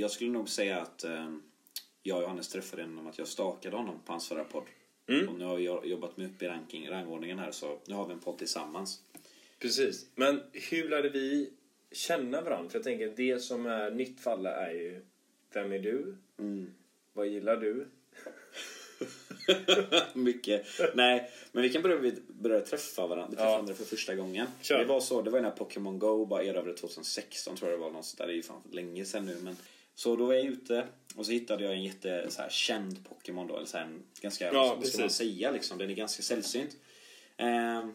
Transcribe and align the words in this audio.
jag 0.00 0.10
skulle 0.10 0.30
nog 0.30 0.48
säga 0.48 0.80
att 0.80 1.04
eh, 1.04 1.34
jag 2.02 2.16
och 2.16 2.22
Johannes 2.22 2.48
träffade 2.48 2.82
genom 2.82 3.06
att 3.06 3.18
jag 3.18 3.28
stakade 3.28 3.76
honom 3.76 4.00
på 4.06 4.12
hans 4.12 4.28
förra 4.28 4.44
podd. 4.44 4.64
Mm. 5.08 5.28
Och 5.28 5.38
nu 5.38 5.44
har 5.44 5.56
vi 5.56 5.90
jobbat 5.90 6.16
med 6.16 6.26
upp 6.26 6.42
i 6.42 6.48
ranking, 6.48 6.90
rangordningen 6.90 7.38
här 7.38 7.50
så 7.50 7.78
nu 7.86 7.94
har 7.94 8.06
vi 8.06 8.12
en 8.12 8.20
podd 8.20 8.38
tillsammans. 8.38 9.00
Precis. 9.58 10.06
Men 10.14 10.42
hur 10.52 10.88
lärde 10.88 11.08
vi 11.08 11.50
känna 11.92 12.40
varandra? 12.40 12.70
För 12.70 12.78
jag 12.78 12.84
tänker, 12.84 13.12
det 13.16 13.38
som 13.38 13.66
är 13.66 13.90
nytt 13.90 14.20
för 14.20 14.30
alla 14.30 14.50
är 14.50 14.72
ju, 14.72 15.04
vem 15.52 15.72
är 15.72 15.78
du? 15.78 16.16
Mm. 16.38 16.74
Vad 17.12 17.26
gillar 17.26 17.56
du? 17.56 17.88
Mycket. 20.14 20.66
Nej, 20.94 21.30
men 21.52 21.62
vi 21.62 21.68
kan 21.70 21.82
börja, 21.82 21.96
vi 21.96 22.14
börja 22.28 22.60
träffa 22.60 23.06
varandra, 23.06 23.28
träffa 23.30 23.44
Ja. 23.44 23.50
varandra 23.50 23.74
för 23.74 23.84
första 23.84 24.14
gången. 24.14 24.46
Kör. 24.62 24.78
Det 24.78 24.84
var 24.84 25.00
så, 25.00 25.22
det 25.22 25.30
var 25.30 25.40
när 25.40 25.50
Pokémon 25.50 25.98
Go 25.98 26.26
bara 26.26 26.44
erövrade 26.44 26.76
2016 26.76 27.56
tror 27.56 27.70
jag 27.70 27.80
det 27.80 27.84
var 27.84 27.92
där. 28.18 28.26
Det 28.26 28.32
är 28.32 28.36
ju 28.36 28.42
fan 28.42 28.62
länge 28.72 29.04
sedan 29.04 29.26
nu 29.26 29.36
men. 29.42 29.56
Så 30.00 30.16
då 30.16 30.26
var 30.26 30.34
jag 30.34 30.44
ute 30.44 30.86
och 31.16 31.26
så 31.26 31.32
hittade 31.32 31.64
jag 31.64 31.72
en 31.72 31.82
jätte 31.82 32.30
så 32.30 32.42
här, 32.42 32.48
känd 32.50 33.08
Pokémon 33.08 33.46
då, 33.46 33.56
eller 33.56 33.66
så 33.66 33.78
här, 33.78 33.84
en 33.84 34.02
ganska, 34.20 34.52
Ja, 34.52 34.74
vad 34.74 34.86
ska 34.86 35.00
man 35.00 35.10
säga 35.10 35.50
liksom, 35.50 35.78
den 35.78 35.90
är 35.90 35.94
ganska 35.94 36.22
sällsynt. 36.22 36.76
Ehm, 37.36 37.92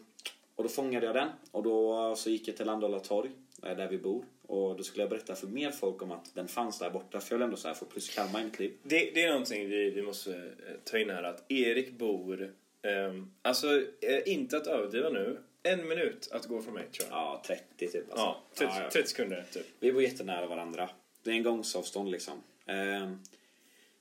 och 0.54 0.62
då 0.62 0.68
fångade 0.68 1.06
jag 1.06 1.14
den 1.14 1.28
och 1.50 1.62
då 1.62 2.14
så 2.16 2.30
gick 2.30 2.48
jag 2.48 2.56
till 2.56 2.66
Landala 2.66 3.00
torg, 3.00 3.30
eh, 3.62 3.76
där 3.76 3.88
vi 3.88 3.98
bor. 3.98 4.24
Och 4.46 4.76
då 4.76 4.82
skulle 4.82 5.02
jag 5.02 5.10
berätta 5.10 5.34
för 5.34 5.46
mer 5.46 5.70
folk 5.70 6.02
om 6.02 6.12
att 6.12 6.34
den 6.34 6.48
fanns 6.48 6.78
där 6.78 6.90
borta, 6.90 7.20
för 7.20 7.34
jag 7.34 7.38
vill 7.38 7.44
ändå 7.44 7.56
så 7.56 7.68
här 7.68 7.74
få 7.74 7.84
plus 7.84 8.14
karma 8.14 8.40
i 8.40 8.44
mitt 8.44 8.58
liv. 8.58 8.72
Det, 8.82 9.10
det 9.14 9.22
är 9.22 9.30
någonting 9.30 9.68
vi, 9.68 9.90
vi 9.90 10.02
måste 10.02 10.34
eh, 10.34 10.74
ta 10.84 10.98
in 10.98 11.10
här, 11.10 11.22
att 11.22 11.50
Erik 11.52 11.98
bor, 11.98 12.54
ehm, 12.82 13.30
alltså 13.42 13.82
eh, 14.00 14.32
inte 14.32 14.56
att 14.56 14.66
överdriva 14.66 15.10
nu, 15.10 15.38
en 15.62 15.88
minut 15.88 16.28
att 16.32 16.46
gå 16.46 16.62
från 16.62 16.74
mig 16.74 16.86
tror 16.92 17.08
jag. 17.10 17.18
Ja, 17.18 17.42
30 17.46 17.88
typ. 17.88 18.10
Alltså. 18.10 18.26
Ja, 18.26 18.42
30, 18.54 18.72
Ja, 18.76 18.82
ja. 18.82 18.90
30 18.90 19.08
sekunder 19.08 19.44
typ. 19.52 19.66
Vi 19.80 19.92
bor 19.92 20.02
jättenära 20.02 20.46
varandra. 20.46 20.90
Det 21.26 21.32
är 21.32 21.34
en 21.36 21.42
gångsavstånd 21.42 22.10
liksom. 22.10 22.42
Ehm, 22.66 23.18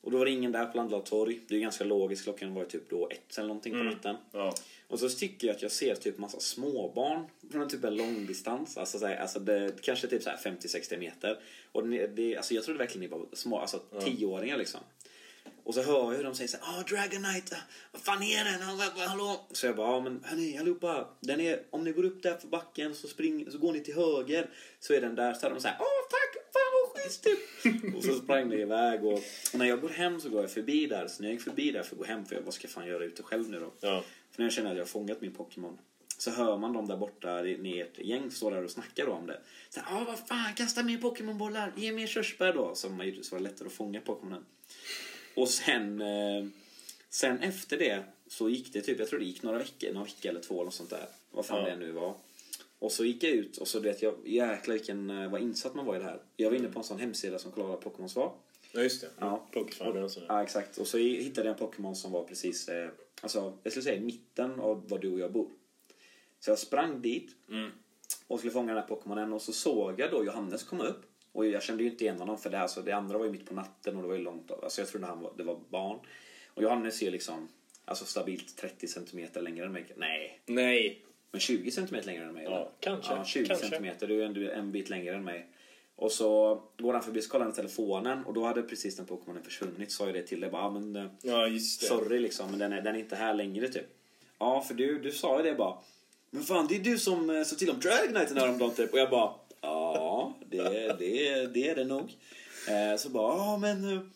och 0.02 0.12
då 0.12 0.18
var 0.18 0.26
det 0.26 0.32
ingen 0.32 0.52
där 0.52 0.66
på 0.66 0.78
Landala 0.78 1.04
torg. 1.04 1.40
Det 1.48 1.56
är 1.56 1.60
ganska 1.60 1.84
logiskt, 1.84 2.24
klockan 2.24 2.54
var 2.54 2.66
typ 2.66 2.90
då 2.90 3.10
ett 3.10 3.38
eller 3.38 3.48
någonting 3.48 3.74
på 3.74 3.78
natten. 3.84 4.16
Ja. 4.32 4.56
Och 4.88 5.00
så 5.00 5.10
tycker 5.10 5.48
jag 5.48 5.56
att 5.56 5.62
jag 5.62 5.72
ser 5.72 5.96
typ 5.96 6.18
massa 6.18 6.40
småbarn 6.40 7.26
från 7.52 7.62
en 7.62 7.70
typ 7.70 7.84
en 7.84 7.96
långdistans. 7.96 8.78
Alltså, 8.78 9.00
så 9.00 9.06
här, 9.08 9.16
alltså 9.18 9.40
det, 9.40 9.82
kanske 9.82 10.08
typ 10.08 10.24
så 10.24 10.30
här 10.30 10.38
50-60 10.38 10.98
meter. 10.98 11.40
Och 11.72 11.88
det, 11.88 12.08
det, 12.08 12.38
alltså 12.38 12.54
jag 12.54 12.64
trodde 12.64 12.78
verkligen 12.80 13.02
ni 13.02 13.08
var 13.18 13.26
små, 13.34 13.60
alltså 13.60 13.80
tioåringar 14.06 14.58
liksom. 14.58 14.80
Och 15.64 15.74
så 15.74 15.82
hör 15.84 15.94
jag 16.12 16.18
hur 16.18 16.24
de 16.24 16.36
säger 16.36 16.48
så 16.48 16.58
här, 16.62 16.80
ah 16.80 16.84
Dragonite, 16.84 17.58
vad 17.92 18.02
fan 18.02 18.24
är 18.24 18.44
den? 18.46 18.70
Ah, 18.70 18.76
vad- 18.76 18.98
vad- 18.98 19.08
Hallå? 19.08 19.46
Så 19.52 19.66
jag 19.66 19.76
bara, 19.76 19.92
ja 19.92 20.00
men 20.00 20.24
hörni 20.24 20.58
allihopa, 20.58 21.08
den 21.20 21.40
är, 21.42 21.62
om 21.70 21.84
ni 21.84 21.92
går 21.92 22.04
upp 22.06 22.24
där 22.24 22.38
för 22.38 22.48
backen 22.48 22.96
så, 22.96 23.08
spring, 23.08 23.52
så 23.52 23.58
går 23.58 23.74
ni 23.74 23.80
till 23.80 23.96
höger 23.96 24.50
så 24.80 24.94
är 24.94 25.02
den 25.02 25.16
där. 25.16 25.34
Så 25.34 25.42
hade 25.42 25.56
de 25.56 25.62
så 25.62 25.68
här, 25.68 25.78
åh 25.80 26.10
tack, 26.10 26.44
fan 26.54 26.85
typ. 27.10 27.96
och 27.96 28.04
så 28.04 28.16
sprang 28.16 28.50
det 28.50 28.62
iväg 28.62 29.06
och, 29.06 29.14
och 29.54 29.60
när 29.60 29.66
jag 29.66 29.82
går 29.82 29.90
hem 29.90 30.20
så 30.22 30.30
går 30.30 30.42
jag 30.42 30.52
förbi 30.52 30.86
där. 30.88 31.08
Så 31.08 31.22
när 31.22 31.30
jag 31.30 31.34
gick 31.34 31.44
förbi 31.44 31.72
där 31.72 31.84
för 31.84 31.96
att 31.96 32.00
gå 32.00 32.06
hem, 32.06 32.26
för 32.26 32.36
jag, 32.36 32.42
vad 32.42 32.54
ska 32.54 32.66
jag 32.66 32.72
fan 32.72 32.88
göra 32.88 33.04
ute 33.04 33.24
själv 33.24 33.50
nu 33.50 33.60
då? 33.60 33.72
Ja. 33.80 34.04
För 34.32 34.42
när 34.42 34.46
jag 34.46 34.54
känner 34.54 34.70
att 34.70 34.78
jag 34.78 34.84
har 34.84 34.88
fångat 34.88 35.22
min 35.22 35.34
Pokémon 35.34 35.78
så 36.18 36.32
hör 36.32 36.58
man 36.58 36.74
dem 36.74 36.88
där 36.88 36.98
borta, 36.98 37.42
ni 37.42 37.80
ett 37.80 37.98
gäng, 38.06 38.32
står 38.32 38.52
där 38.52 38.64
och 38.64 38.72
snackar 38.72 39.06
då 39.06 39.12
om 39.12 39.28
det. 39.28 39.40
Så 39.70 39.80
här, 39.80 40.02
ah, 40.02 40.04
vad 40.04 40.20
fan, 40.28 40.54
kasta 40.56 40.84
mer 40.84 40.98
Pokémonbollar, 40.98 41.74
ge 41.76 41.92
mer 41.92 42.08
körsbär 42.08 42.54
då. 42.54 42.76
Så 42.76 42.90
man 42.90 43.08
gjorde 43.08 43.24
så 43.24 43.36
var 43.36 43.42
lättare 43.42 43.68
att 43.68 43.74
fånga 43.74 44.02
Pokémonen. 44.02 44.46
Och 45.36 45.50
sen, 45.50 46.02
eh, 46.02 46.46
sen 47.10 47.40
efter 47.40 47.78
det 47.78 48.04
så 48.28 48.50
gick 48.50 48.74
det 48.74 48.82
typ, 48.82 49.00
jag 49.00 49.10
tror 49.10 49.20
det 49.20 49.26
gick 49.26 49.44
några 49.44 49.58
veckor, 49.58 49.94
några 49.94 50.06
veckor 50.06 50.30
eller 50.30 50.42
två 50.42 50.62
eller 50.62 50.72
sånt 50.72 50.90
där. 50.90 51.06
Vad 51.32 51.46
fan 51.46 51.64
Ja. 51.64 51.70
det 51.70 51.76
nu 51.76 51.92
var. 51.92 52.16
Och 52.80 52.92
så 52.92 53.06
gick 53.06 53.24
jag 53.24 53.32
ut 53.32 53.58
och 53.58 53.68
så 53.68 53.80
vet 53.80 54.02
jag, 54.02 54.16
jäklar 54.26 54.74
vilken, 54.74 55.10
eh, 55.10 55.32
vad 55.32 55.42
insatt 55.42 55.76
man 55.76 55.86
var 55.86 55.96
i 55.96 56.00
det 56.00 56.04
här. 56.06 56.22
Jag 56.36 56.50
var 56.50 56.58
inne 56.58 56.68
på 56.68 56.80
en 56.80 56.84
sån 56.86 57.00
hemsida 57.00 57.40
som 57.40 57.52
kollade 57.52 57.70
vad 57.74 57.82
Pokémons 57.82 58.16
var. 58.16 58.34
Ja, 58.72 58.82
just 58.82 59.02
det. 59.02 59.10
Ja. 59.20 59.48
Pokéfarmen 59.52 60.04
och 60.04 60.12
sådär. 60.12 60.28
Ja, 60.30 60.44
exakt. 60.44 60.78
Och 60.78 60.88
så 60.88 60.98
hittade 60.98 61.48
jag 61.48 61.54
en 61.54 61.60
Pokémon 61.60 61.96
som 61.96 62.12
var 62.12 62.24
precis, 62.24 62.68
eh, 62.70 62.90
alltså, 63.22 63.58
jag 63.64 63.72
skulle 63.72 63.84
säga 63.84 63.96
i 63.96 64.02
mitten 64.02 64.60
av 64.60 64.90
var 64.90 65.00
du 65.00 65.14
och 65.14 65.20
jag 65.20 65.32
bor. 65.32 65.50
Så 66.40 66.52
jag 66.52 66.60
sprang 66.60 67.02
dit 67.02 67.32
Mm. 67.50 67.72
och 68.28 68.40
skulle 68.40 68.52
fånga 68.54 68.68
den 68.74 68.82
här 68.82 68.88
Pokémonen 68.88 69.34
och 69.34 69.42
så 69.42 69.54
såg 69.54 70.00
jag 70.00 70.12
då 70.12 70.26
Johannes 70.26 70.64
komma 70.64 70.84
upp. 70.84 71.02
Och 71.32 71.46
jag 71.46 71.64
kände 71.64 71.84
ju 71.84 71.90
inte 71.90 72.04
igen 72.04 72.20
honom 72.20 72.38
för 72.38 72.50
det, 72.50 72.60
alltså, 72.60 72.82
det 72.82 72.92
andra 72.92 73.18
var 73.18 73.26
ju 73.26 73.32
mitt 73.32 73.46
på 73.46 73.54
natten 73.54 73.96
och 73.96 74.02
det 74.02 74.08
var 74.08 74.16
ju 74.16 74.22
långt 74.22 74.52
av. 74.52 74.64
Alltså 74.64 74.82
jag 74.82 74.88
trodde 74.88 75.06
han 75.08 75.20
var, 75.22 75.34
det 75.38 75.44
var 75.44 75.60
barn. 75.70 76.00
Och 76.54 76.64
Johannes 76.64 77.02
är 77.02 77.06
ju 77.06 77.12
liksom, 77.12 77.48
alltså 77.86 78.06
stabilt 78.06 78.58
30 78.58 78.88
centimeter 78.88 79.42
längre 79.42 79.66
än 79.66 79.72
mig. 79.72 79.86
Nej, 79.98 80.42
Nej. 80.46 81.06
Men 81.36 81.40
20 81.42 81.72
centimeter 81.72 82.08
längre 82.08 82.24
än 82.24 82.34
mig. 82.34 82.44
Ja, 82.44 82.50
eller? 82.56 82.68
kanske. 82.80 83.14
Ja, 83.14 83.26
20 83.26 83.46
Kanske. 83.46 83.66
centimeter. 83.68 84.08
Du 84.08 84.22
är 84.22 84.26
ändå 84.26 84.42
en 84.52 84.72
bit 84.72 84.90
längre 84.90 85.16
än 85.16 85.24
mig. 85.24 85.48
Och 85.96 86.12
så 86.12 86.62
går 86.78 86.94
han 86.94 87.04
förbi 87.04 87.22
så 87.22 87.30
kollar 87.30 87.52
telefonen 87.52 88.26
och 88.26 88.34
då 88.34 88.46
hade 88.46 88.62
precis 88.62 88.96
den 88.96 89.06
Pokémonen 89.06 89.44
försvunnit. 89.44 89.92
Sa 89.92 90.06
jag 90.06 90.14
det 90.14 90.22
till 90.22 90.40
dig. 90.40 90.50
Bara, 90.50 90.62
ah, 90.62 90.70
men, 90.70 90.96
eh, 90.96 91.06
Ja, 91.22 91.48
just 91.48 91.82
det. 91.82 91.88
sorry 91.88 92.20
liksom, 92.20 92.50
men 92.50 92.60
den 92.60 92.74
är, 92.74 92.82
den 92.82 92.96
är 92.96 93.00
inte 93.00 93.16
här 93.16 93.34
längre 93.34 93.68
typ. 93.68 93.88
Ja, 94.40 94.62
för 94.62 94.74
du, 94.74 95.00
du 95.00 95.12
sa 95.12 95.38
ju 95.38 95.44
det 95.50 95.56
bara. 95.56 95.78
Men 96.32 96.44
fan, 96.44 96.68
det 96.68 96.76
är 96.76 96.80
du 96.80 96.98
som 96.98 97.30
eh, 97.30 97.44
sa 97.44 97.56
till 97.56 97.70
om 97.70 97.80
Dragonite 97.80 98.40
häromdagen 98.40 98.74
typ. 98.76 98.94
Och 98.94 99.00
jag 99.00 99.10
bara, 99.10 99.34
ja, 99.62 100.34
det, 100.50 100.64
det, 101.00 101.48
det 101.54 101.70
är 101.70 101.76
det 101.76 101.84
nog. 101.86 102.14
Eh, 102.70 102.98
så 102.98 103.10
bara, 103.10 103.38
ja 103.38 103.58
men... 103.58 104.12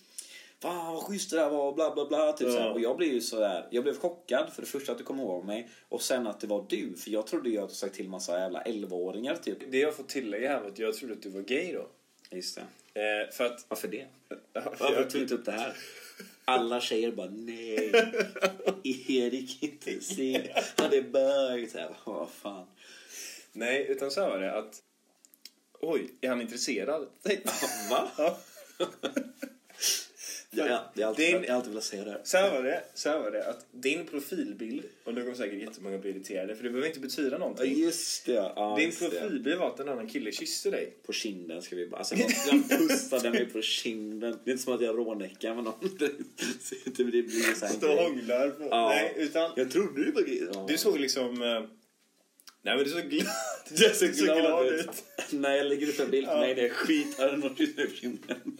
Fan 0.61 0.93
vad 0.93 1.03
schysst 1.03 1.29
det 1.29 1.37
där 1.37 1.49
var 1.49 1.67
och 1.67 1.75
bla 1.75 1.93
bla 1.93 2.05
bla. 2.05 2.31
Typ 2.33 2.47
Ja. 2.47 2.71
Och 2.71 2.79
jag 2.79 2.97
blev 2.97 3.13
ju 3.13 3.21
sådär, 3.21 3.67
jag 3.71 3.83
blev 3.83 3.97
chockad 3.99 4.53
för 4.53 4.61
det 4.61 4.67
första 4.67 4.91
att 4.91 4.97
du 4.97 5.03
kom 5.03 5.19
ihåg 5.19 5.45
mig. 5.45 5.69
Och 5.89 6.01
sen 6.01 6.27
att 6.27 6.39
det 6.39 6.47
var 6.47 6.65
du. 6.69 6.95
För 6.95 7.11
jag 7.11 7.27
trodde 7.27 7.49
ju 7.49 7.57
att 7.57 7.69
du 7.69 7.75
sagt 7.75 7.95
till 7.95 8.09
massa 8.09 8.39
jävla 8.39 8.63
11-åringar 8.63 9.35
typ. 9.35 9.71
Det 9.71 9.79
jag 9.79 9.95
får 9.95 10.03
tillägga 10.03 10.49
här 10.49 10.61
var 10.61 10.67
att 10.67 10.79
jag 10.79 10.93
trodde 10.95 11.13
att 11.13 11.21
du 11.21 11.29
var 11.29 11.41
gay 11.41 11.73
då. 11.73 11.87
Just 12.31 12.59
det. 12.93 13.01
Eh, 13.01 13.31
för 13.31 13.45
att... 13.45 13.65
Varför 13.67 13.87
det? 13.87 14.05
Varför 14.53 15.03
tog 15.03 15.11
du 15.11 15.21
inte 15.21 15.33
upp 15.35 15.45
det 15.45 15.51
här? 15.51 15.73
Alla 16.45 16.81
tjejer 16.81 17.11
bara 17.11 17.29
nej. 17.29 17.91
Erik 19.07 19.63
inte 19.63 20.01
se. 20.01 20.53
Han 20.77 20.93
är 20.93 21.01
bög. 21.01 21.69
Vad 22.03 22.29
fan. 22.29 22.67
Nej, 23.51 23.85
utan 23.89 24.11
så 24.11 24.21
här 24.21 24.29
var 24.29 24.39
det 24.39 24.53
att... 24.53 24.81
Oj, 25.81 26.13
är 26.21 26.29
han 26.29 26.41
intresserad? 26.41 27.07
Va? 27.89 28.09
Ja. 30.51 30.67
Ja, 30.67 30.91
det 30.95 31.01
är 31.01 31.07
alltid, 31.07 31.25
Din- 31.33 31.43
jag 31.43 31.49
har 31.49 31.55
alltid 31.57 31.71
velat 31.71 31.83
säga 31.83 32.03
det. 32.03 32.21
Så 32.23 32.37
här 32.37 32.51
var 32.51 32.63
det, 32.63 32.83
så 32.93 33.09
var 33.19 33.31
det 33.31 33.45
att 33.49 33.65
din 33.71 34.05
profilbild, 34.05 34.83
och 35.03 35.13
nu 35.13 35.21
kommer 35.21 35.35
säkert 35.35 35.61
jättemånga 35.61 35.97
bli 35.97 36.09
irriterade 36.09 36.55
för 36.55 36.63
det 36.63 36.69
behöver 36.69 36.87
inte 36.87 36.99
betyda 36.99 37.31
Ja, 37.31 37.37
någonting. 37.37 37.79
just 37.79 38.25
det. 38.25 38.31
Ja, 38.33 38.75
Din 38.79 38.85
just 38.85 38.99
det. 38.99 39.09
profilbild 39.09 39.57
var 39.59 39.67
att 39.67 39.79
en 39.79 39.89
annan 39.89 40.07
kille 40.07 40.31
kysste 40.31 40.69
dig. 40.71 40.93
På 41.05 41.13
kinden 41.13 41.61
ska 41.61 41.75
vi 41.75 41.87
bara... 41.87 41.97
Alltså, 41.97 42.15
jag 42.15 42.31
jag 42.69 42.69
pussade 42.79 43.29
mig 43.31 43.45
på 43.45 43.61
kinden. 43.61 44.39
Det 44.43 44.49
är 44.49 44.51
inte 44.51 44.63
som 44.63 44.73
att 44.73 44.81
jag 44.81 44.97
rånäckar 44.97 45.55
med 45.55 45.63
någon. 45.63 45.97
Det 46.85 47.03
blir 47.07 47.55
så 47.55 47.65
här 47.65 47.73
Du 47.81 47.87
grej. 47.87 47.97
hånglar 47.97 48.49
på... 48.49 48.63
Ja. 48.71 48.89
Nej, 48.89 49.13
utan 49.17 49.51
Jag 49.55 49.71
trodde 49.71 50.03
du 50.05 50.11
var. 50.11 50.23
Ja. 50.53 50.65
du 50.69 50.77
såg 50.77 50.99
liksom... 50.99 51.41
eh, 51.41 51.61
Nej 52.61 52.75
men 52.75 52.83
du 52.85 52.89
såg 52.91 53.01
glad, 53.09 53.27
Jag 53.69 53.91
du 53.91 54.13
såg 54.13 54.25
glad 54.25 54.67
ut. 54.67 54.89
När 55.29 55.55
jag 55.55 55.65
lägger 55.67 55.87
ut 55.87 55.99
en 55.99 56.09
bild 56.11 56.27
på 56.27 56.33
Ja. 56.33 56.39
mig 56.39 56.55
det 56.55 56.65
är 56.65 56.69
skit. 56.69 57.17
Har 57.19 57.31
någon 57.37 57.55
kysst 57.55 57.77
mig 57.77 57.87
på 57.87 57.95
kinden? 57.95 58.57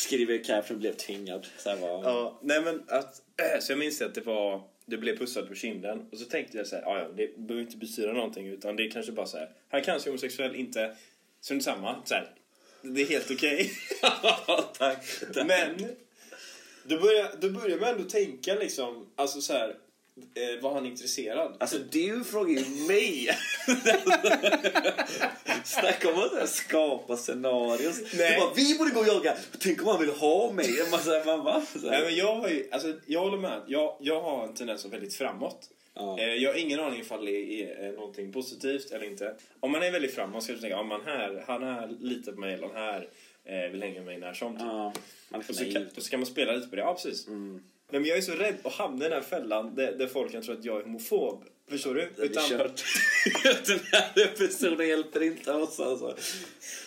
Skriver 0.00 0.34
i 0.34 0.38
caption 0.38 0.78
blev 0.78 0.92
tvingad. 0.92 1.46
Så 1.58 1.76
var... 1.76 2.04
Ja, 2.04 2.38
nej 2.42 2.62
men 2.62 2.82
att... 2.88 3.22
Så 3.60 3.72
jag 3.72 3.78
minns 3.78 4.02
att 4.02 4.14
det 4.14 4.20
var... 4.20 4.62
Du 4.86 4.98
blev 4.98 5.18
pussad 5.18 5.48
på 5.48 5.54
kinden 5.54 6.06
och 6.12 6.18
så 6.18 6.24
tänkte 6.24 6.58
jag 6.58 6.66
så 6.66 6.76
här, 6.76 6.82
"Ja, 6.82 7.08
det 7.16 7.38
behöver 7.38 7.66
inte 7.66 7.76
betyda 7.76 8.12
någonting 8.12 8.46
utan 8.46 8.76
det 8.76 8.86
är 8.86 8.90
kanske 8.90 9.12
bara 9.12 9.26
så 9.26 9.38
här, 9.38 9.50
han 9.68 9.82
kanske 9.82 10.08
är 10.08 10.10
homosexuell, 10.10 10.54
inte... 10.56 10.96
Strunt 11.40 11.64
samma, 11.64 12.02
så 12.04 12.14
här. 12.14 12.30
Det 12.82 13.02
är 13.02 13.06
helt 13.06 13.30
okej. 13.30 13.70
tack. 14.00 14.74
tack. 14.78 15.46
Men 15.46 15.86
då 16.84 16.98
börjar, 16.98 17.30
då 17.40 17.50
börjar 17.50 17.78
man 17.78 17.88
ändå 17.88 18.04
tänka 18.04 18.54
liksom, 18.54 19.06
alltså 19.16 19.40
så 19.40 19.52
här, 19.52 19.76
eh, 20.34 20.62
var 20.62 20.74
han 20.74 20.86
intresserad? 20.86 21.56
Alltså 21.60 21.78
du 21.90 22.24
frågar 22.24 22.50
ju 22.60 22.86
mig. 22.88 23.28
Snacka 25.64 26.08
om 26.12 26.18
att 26.42 26.48
skapa 26.48 27.16
scenarios. 27.16 28.00
Nej. 28.18 28.38
Bara, 28.40 28.54
vi 28.54 28.78
borde 28.78 28.90
gå 28.90 29.00
och 29.00 29.06
jaga. 29.06 29.36
Tänk 29.60 29.82
om 29.82 29.88
han 29.88 30.00
vill 30.00 30.10
ha 30.10 30.52
mig. 30.52 30.68
Bara, 30.90 31.00
så 31.00 31.22
man, 31.26 31.44
va? 31.44 31.62
Nej 31.82 32.02
men 32.04 32.16
jag 32.16 32.36
har 32.36 32.48
ju, 32.48 32.68
alltså 32.72 32.94
jag 33.06 33.20
håller 33.20 33.38
med. 33.38 33.62
Jag, 33.66 33.96
jag 34.00 34.20
har 34.22 34.46
en 34.46 34.54
tendens 34.54 34.84
att 34.84 34.92
väldigt 34.92 35.14
framåt. 35.14 35.70
Ja. 35.94 36.18
Eh, 36.18 36.34
Jag 36.34 36.52
har 36.52 36.58
ingen 36.58 36.80
aning 36.80 37.00
ifall 37.00 37.24
det 37.24 37.32
är 37.62 37.86
eh, 37.86 37.92
någonting 37.92 38.32
positivt 38.32 38.90
eller 38.90 39.04
inte. 39.04 39.34
Om 39.60 39.72
man 39.72 39.82
är 39.82 39.90
väldigt 39.90 40.14
framåt 40.14 40.42
ska 40.44 40.52
du 40.52 40.58
tänka, 40.58 40.82
man 40.82 41.00
här, 41.04 41.44
han 41.46 41.62
här 41.62 41.88
litar 42.00 42.32
på 42.32 42.40
mig 42.40 42.54
eller 42.54 42.66
han 42.66 42.76
här 42.76 43.08
eh, 43.44 43.70
vill 43.70 43.82
hänga 43.82 43.94
med 43.94 44.04
mig 44.04 44.18
när 44.18 44.32
som. 44.34 44.52
typ. 44.56 44.66
Ja, 44.66 44.92
man 45.28 45.42
Och 45.48 45.54
så, 45.54 45.72
kan, 45.72 45.86
och 45.96 46.02
så 46.02 46.10
kan 46.10 46.20
man 46.20 46.26
spela 46.26 46.52
lite 46.52 46.68
på 46.68 46.76
det. 46.76 46.82
Ja, 46.82 46.94
precis. 46.94 47.26
Mm. 47.28 47.62
Nej, 47.90 48.00
men 48.00 48.04
jag 48.04 48.18
är 48.18 48.22
så 48.22 48.32
rädd 48.32 48.54
att 48.64 48.72
hamna 48.72 49.06
i 49.06 49.08
den 49.08 49.18
här 49.22 49.28
fällan 49.28 49.74
där, 49.74 49.92
där 49.92 50.06
folk 50.06 50.32
kan 50.32 50.42
tro 50.42 50.54
att 50.54 50.64
jag 50.64 50.78
är 50.78 50.82
homofob. 50.82 51.44
Förstår 51.68 51.94
du? 51.94 52.08
Det 52.16 52.22
är 52.36 52.48
kört. 52.48 52.84
Den 53.66 53.80
här 53.92 54.24
episoden 54.24 54.88
hjälper 54.88 55.22
inte 55.22 55.52
oss 55.52 55.80
alltså. 55.80 56.16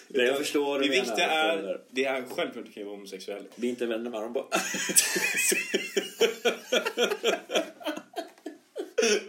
Det 0.08 0.26
jag 0.26 0.38
förstår 0.38 0.80
det 0.80 0.88
viktiga 0.88 1.18
jag 1.20 1.60
är, 1.60 1.82
det 1.92 2.06
är 2.06 2.24
självklart 2.30 2.66
att 2.68 2.78
vara 2.78 2.86
homosexuell. 2.96 3.44
Vi 3.56 3.68
är 3.68 3.70
inte 3.70 3.86
vänner 3.86 4.10
med 4.10 4.22
dem 4.22 4.34
bara. 4.34 4.46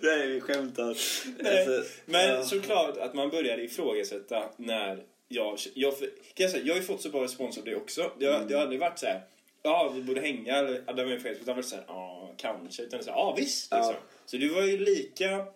Nej, 0.02 0.26
vi 0.28 0.40
skämtar. 0.40 0.96
Nej, 1.42 1.58
Alltså, 1.66 1.90
men 2.04 2.28
ja. 2.28 2.44
såklart 2.44 2.96
att 2.96 3.14
man 3.14 3.30
börjar 3.30 3.58
ifrågasätta 3.58 4.44
när 4.56 4.98
jag, 5.28 5.58
jag, 5.74 5.92
jag, 6.36 6.50
jag 6.64 6.74
har 6.74 6.80
ju 6.80 6.82
fått 6.86 7.02
så 7.02 7.08
bra 7.08 7.24
respons 7.24 7.58
av 7.58 7.64
det 7.64 7.76
också. 7.76 8.10
Det, 8.18 8.26
har- 8.26 8.44
det 8.48 8.54
har 8.54 8.62
aldrig 8.62 8.80
varit 8.80 8.98
så 8.98 9.06
här. 9.06 9.20
Ja, 9.66 9.92
vi 9.94 10.02
borde 10.02 10.20
hänga. 10.20 10.56
Eller, 10.56 10.82
ja, 10.86 10.92
det 10.92 11.04
var 11.04 11.10
ju 11.10 11.18
Facebook. 11.18 11.32
Utan 11.40 11.44
det 11.44 11.50
har 11.50 11.56
varit 11.56 11.66
så 11.66 11.76
här, 11.76 11.84
ja, 11.88 12.34
kanske. 12.36 12.82
Utan 12.82 13.04
så 13.04 13.10
här, 13.10 13.18
ja, 13.18 13.34
visst. 13.38 13.72
Liksom. 13.74 13.94
Så 14.26 14.36
du 14.36 14.48
var 14.48 14.62
ju 14.62 14.78
lika 14.78 15.46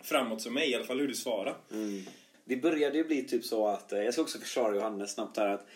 framåt 0.00 0.42
som 0.42 0.54
mig, 0.54 0.70
i 0.70 0.74
alla 0.74 0.84
fall 0.84 1.00
hur 1.00 1.08
du 1.08 1.14
svarade. 1.14 1.56
Det 2.44 2.56
började 2.56 2.98
ju 2.98 3.04
bli 3.04 3.22
typ 3.22 3.44
så 3.44 3.66
att, 3.66 3.92
eh, 3.92 4.02
jag 4.02 4.12
ska 4.12 4.22
också 4.22 4.38
försvara 4.38 4.74
Johannes 4.74 5.12
snabbt 5.14 5.36
här 5.36 5.48
att 5.48 5.66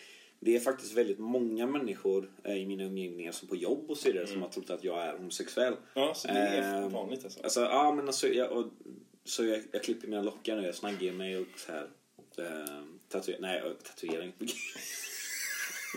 det 0.41 0.57
är 0.57 0.61
faktiskt 0.61 0.93
väldigt 0.93 1.19
många 1.19 1.67
människor 1.67 2.31
eh, 2.45 2.55
i 2.57 2.67
mina 2.67 2.85
umgängen 2.85 3.33
som 3.33 3.49
på 3.49 3.57
jobb 3.57 3.91
och 3.91 3.97
så 3.97 4.09
vidare 4.09 4.27
som 4.27 4.43
har 4.43 4.49
trott 4.49 4.71
att 4.71 4.85
jag 4.85 5.03
är 5.03 5.17
homosexuell. 5.17 5.75
Ja, 5.95 6.15
så 6.15 6.29
det 6.29 6.35
är 6.35 6.83
Eh, 6.83 6.89
vanligt 6.89 7.25
alltså. 7.25 7.43
Alltså, 7.43 7.61
ja 7.61 7.93
men 7.93 8.07
alltså, 8.07 8.29
jag, 8.29 8.53
och, 8.53 8.67
så 9.25 9.45
jag, 9.45 9.63
jag 9.73 9.83
klipper 9.83 10.09
mina 10.09 10.23
lockar 10.23 10.57
nu, 10.57 10.67
jag 10.67 10.75
snaggar 10.75 11.13
mig 11.13 11.37
och 11.37 11.47
så 11.57 11.73
här. 11.73 11.89
Eh, 12.39 12.83
tatuer, 13.09 13.37
nej, 13.41 13.63
tatuering. 13.85 14.33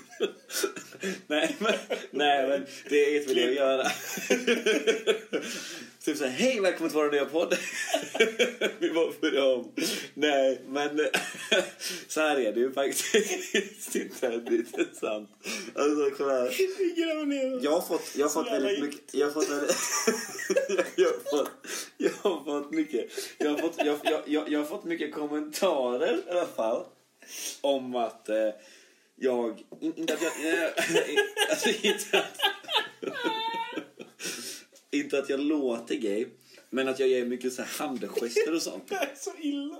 nej, 1.27 1.55
men, 1.59 1.73
nej 2.11 2.47
men 2.47 2.65
det 2.89 3.15
är 3.15 3.21
ett 3.21 3.29
vill 3.29 3.37
jag 3.37 3.53
göra. 3.53 3.83
typ 6.03 6.17
såhär, 6.17 6.31
hej 6.31 6.59
välkommen 6.59 6.89
till 6.89 6.99
vår 6.99 7.11
nya 7.11 7.25
podd. 7.25 7.57
Vi 8.79 8.89
bara 8.89 9.11
börjar 9.21 9.53
om. 9.53 9.71
Nej, 10.13 10.61
men 10.67 11.07
så 12.07 12.21
här 12.21 12.39
är 12.39 12.53
det 12.53 12.59
ju 12.59 12.71
faktiskt 12.71 13.95
inte 13.95 14.29
riktigt 14.29 14.95
sant. 14.95 15.29
Alltså 15.75 16.09
kolla. 16.17 16.49
Jag 17.61 17.71
har 17.71 17.81
fått, 17.81 18.15
jag 18.15 18.25
har 18.25 18.29
fått 18.29 18.51
väldigt 18.51 18.83
mycket, 18.83 19.13
jag 19.13 19.27
har 19.27 19.33
fått 19.33 19.49
väldigt, 19.49 19.75
jag 20.95 21.07
har 21.07 21.37
fått, 21.37 21.51
jag 21.97 22.11
har 22.21 22.43
fått 22.43 22.71
mycket, 22.71 23.11
jag 23.37 23.49
har 23.49 23.57
fått, 23.57 23.75
jag, 23.77 23.99
jag, 24.03 24.21
jag, 24.25 24.49
jag 24.49 24.59
har 24.59 24.65
fått 24.65 24.83
mycket 24.83 25.13
kommentarer 25.13 26.17
i 26.27 26.31
alla 26.31 26.47
fall. 26.47 26.85
Om 27.61 27.95
att 27.95 28.29
eh, 28.29 28.49
jag, 29.15 29.59
in, 29.81 29.93
inte 29.97 30.13
att 30.13 30.21
jag, 30.21 30.71
alltså 31.49 31.69
inte 31.81 32.19
att, 32.19 32.37
inte 34.91 35.19
att 35.19 35.29
jag 35.29 35.39
låter 35.39 35.95
gay. 35.95 36.25
Men 36.69 36.87
att 36.87 36.99
jag 36.99 37.09
ger 37.09 37.25
mycket 37.25 37.53
så 37.53 37.61
här 37.61 37.69
handgester 37.85 38.55
och 38.55 38.61
sånt. 38.61 38.89
Det 38.89 38.95
här 38.95 39.11
är 39.11 39.15
så 39.15 39.31
illa. 39.39 39.79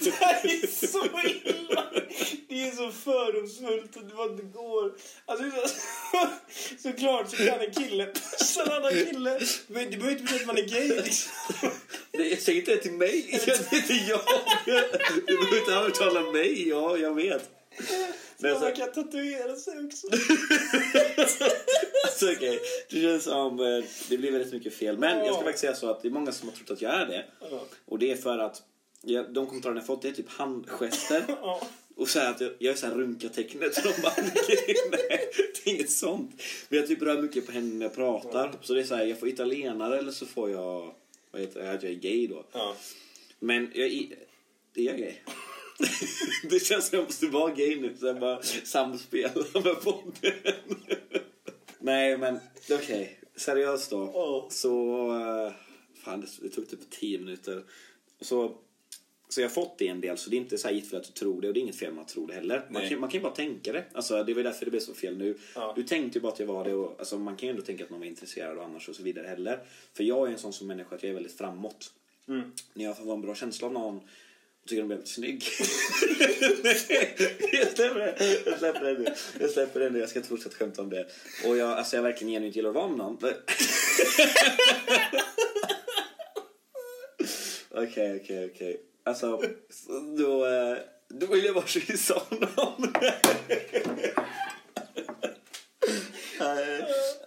Det 0.00 0.10
här 0.10 0.46
är 0.46 0.86
så 0.86 1.04
illa. 1.28 1.84
Det 2.48 2.62
är 2.62 2.70
så 2.70 2.90
fördomsfullt 2.90 3.96
och 3.96 4.02
det 4.04 4.14
bara 4.14 4.30
inte 4.30 4.42
går. 4.42 4.94
Alltså, 5.26 5.44
såklart 6.78 7.30
så 7.30 7.36
kan 7.36 7.60
en 7.60 7.72
kille 7.72 8.06
pussa 8.06 8.62
en 8.62 8.72
annan 8.72 8.92
kille. 8.92 9.40
Men 9.66 9.90
det 9.90 9.96
behöver 9.96 10.10
inte 10.10 10.22
betyda 10.22 10.40
att 10.40 10.46
man 10.46 10.58
är 10.58 10.62
gay. 10.62 10.88
Liksom. 10.88 11.32
Det, 12.10 12.42
säg 12.42 12.58
inte 12.58 12.70
det 12.70 12.82
till 12.82 12.92
mig. 12.92 13.40
Det 13.46 13.72
är 13.72 13.76
inte 13.76 13.94
jag. 13.94 14.20
Du 15.26 15.36
behöver 15.36 15.58
inte 15.58 15.72
övertala 15.72 16.32
mig. 16.32 16.68
Ja, 16.68 16.96
jag 16.96 17.14
vet. 17.14 17.57
Men 18.40 18.52
Man 18.52 18.60
så, 18.60 18.70
kan 18.76 18.92
tatuera 18.92 19.56
sig 19.56 19.74
också. 19.86 20.06
så 22.18 22.32
okej. 22.32 22.60
Det 22.90 23.00
känns 23.00 23.24
som... 23.24 23.60
eh, 23.60 23.84
Det 24.08 24.18
blir 24.18 24.32
väldigt 24.32 24.52
mycket 24.52 24.74
fel. 24.74 24.98
Men 24.98 25.18
jag 25.18 25.34
ska 25.34 25.44
faktiskt 25.44 25.60
säga 25.60 25.74
så 25.74 25.90
att 25.90 26.02
det 26.02 26.08
är 26.08 26.12
många 26.12 26.32
som 26.32 26.48
har 26.48 26.56
trott 26.56 26.70
att 26.70 26.82
jag 26.82 26.94
är 26.94 27.06
det. 27.06 27.24
Ja. 27.50 27.64
Och 27.84 27.98
det 27.98 28.10
är 28.12 28.16
för 28.16 28.38
att 28.38 28.62
jag, 29.02 29.32
de 29.32 29.46
kommentarerna 29.46 29.80
jag 29.80 29.86
fått 29.86 30.02
det 30.02 30.08
är 30.08 30.12
typ 30.12 30.28
handgester. 30.28 31.24
Ja. 31.42 31.60
Och 31.96 32.08
så 32.08 32.20
att 32.20 32.40
jag, 32.40 32.50
jag 32.58 32.72
är 32.72 32.76
så 32.76 32.86
här 32.86 32.94
runka-tecknet. 32.94 33.74
Så 33.74 33.80
de 33.80 34.02
bara, 34.02 34.12
nej, 34.22 34.76
nej, 34.90 35.30
det 35.64 35.70
är 35.70 35.74
inget 35.74 35.90
sånt. 35.90 36.42
Men 36.68 36.78
jag 36.78 36.88
typ 36.88 37.02
rör 37.02 37.22
mycket 37.22 37.46
på 37.46 37.52
händerna 37.52 37.78
när 37.78 37.86
jag 37.86 37.94
pratar. 37.94 38.52
Så 38.62 38.74
det 38.74 38.80
är 38.80 38.84
så 38.84 38.94
här, 38.94 39.04
jag 39.04 39.20
får 39.20 39.28
italienare 39.28 39.98
eller 39.98 40.12
så 40.12 40.26
får 40.26 40.50
jag... 40.50 40.94
Vad 41.30 41.40
heter 41.40 41.62
det? 41.62 41.70
Att 41.72 41.82
jag 41.82 41.92
är 41.92 41.96
gay 41.96 42.26
då. 42.26 42.44
Ja. 42.52 42.76
Men 43.38 43.70
jag 43.74 43.86
är, 43.86 44.02
är 44.74 44.82
jag 44.82 44.98
gay? 44.98 45.14
det 46.50 46.60
känns 46.60 46.88
som 46.88 46.98
jag 46.98 47.04
måste 47.04 47.26
vara 47.26 47.54
gay 47.54 47.80
nu. 47.80 47.96
Så 47.96 48.06
jag 48.06 48.20
bara 48.20 48.42
samspela 48.64 49.44
med 49.54 49.80
podden. 49.82 50.12
Nej, 51.78 52.18
men 52.18 52.38
okej. 52.70 53.20
Seriöst 53.36 53.90
då. 53.90 54.10
Ja. 54.14 54.48
Så... 54.50 55.06
eh, 55.46 55.52
Fan, 56.04 56.26
det, 56.42 56.48
tog 56.48 56.68
typ 56.68 56.90
10 56.90 57.18
minuter. 57.18 57.62
Så, 58.20 58.54
så 59.28 59.40
jag 59.40 59.48
har 59.48 59.54
fått 59.54 59.78
det 59.78 59.88
en 59.88 60.00
del, 60.00 60.18
så 60.18 60.30
det 60.30 60.36
är 60.36 60.38
inte 60.38 60.58
så 60.58 60.68
här 60.68 60.74
gift 60.74 60.90
för 60.90 60.96
att 60.96 61.04
du 61.04 61.12
tror 61.12 61.40
det 61.40 61.48
och 61.48 61.54
det 61.54 61.60
är 61.60 61.62
inget 61.62 61.76
fel 61.78 61.92
med 61.94 62.02
att 62.02 62.08
tro 62.08 62.26
det 62.26 62.34
heller. 62.34 62.66
Man 62.70 62.82
Nej. 62.82 62.90
kan, 62.90 63.00
man 63.00 63.10
kan 63.10 63.18
ju 63.18 63.22
bara 63.22 63.34
tänka 63.34 63.72
det. 63.72 63.84
Alltså, 63.92 64.24
det 64.24 64.34
var 64.34 64.42
därför 64.42 64.64
det 64.64 64.70
blev 64.70 64.80
så 64.80 64.94
fel 64.94 65.16
nu. 65.16 65.38
Ja. 65.54 65.72
Du 65.76 65.82
tänkte 65.82 66.18
ju 66.18 66.22
bara 66.22 66.32
att 66.32 66.38
jag 66.40 66.46
var 66.46 66.64
det 66.64 66.74
och 66.74 66.96
alltså, 66.98 67.18
man 67.18 67.36
kan 67.36 67.46
ju 67.46 67.50
ändå 67.50 67.62
tänka 67.62 67.84
att 67.84 67.90
man 67.90 68.00
var 68.00 68.06
intresserad 68.06 68.58
och 68.58 68.64
annars 68.64 68.88
och 68.88 68.96
så 68.96 69.02
vidare 69.02 69.26
heller. 69.26 69.60
För 69.94 70.04
jag 70.04 70.28
är 70.28 70.32
en 70.32 70.38
sån 70.38 70.52
som 70.52 70.66
människa 70.66 70.96
att 70.96 71.02
jag 71.02 71.10
är 71.10 71.14
väldigt 71.14 71.38
framåt. 71.38 71.92
Mm. 72.28 72.52
När 72.74 72.84
jag 72.84 72.96
får 72.98 73.12
en 73.12 73.20
bra 73.20 73.34
känsla 73.34 73.66
av 73.66 73.72
någon 73.72 74.00
jag 74.62 74.68
tycker 74.68 74.80
den 74.80 74.88
blev 74.88 74.98
lite 74.98 75.10
snygg. 75.10 75.44
jag 77.52 77.68
släpper 77.68 77.98
det. 77.98 78.14
Jag 78.46 78.58
släpper 78.58 78.98
nu. 78.98 79.06
Jag 79.40 79.50
släpper 79.50 79.80
den 79.80 79.92
nu. 79.92 79.98
Jag 79.98 80.08
ska 80.08 80.18
inte 80.18 80.28
fortsätta 80.28 80.56
skämta 80.56 80.82
om 80.82 80.90
det. 80.90 81.06
Och 81.46 81.56
jag, 81.56 81.70
alltså 81.70 81.96
jag 81.96 82.02
verkligen 82.02 82.32
genuint 82.32 82.56
gillar 82.56 82.68
att 82.70 82.74
vara 82.76 82.88
med 82.88 82.98
någon. 82.98 83.18
Okej, 87.70 88.20
okej, 88.22 88.50
okej. 88.54 88.80
Alltså, 89.04 89.42
då, 90.18 90.46
eh, 90.46 90.76
då 91.08 91.26
vill 91.26 91.44
jag 91.44 91.54
bara 91.54 91.66
kyssa 91.66 92.14
honom. 92.14 92.92
Eh, 96.40 96.84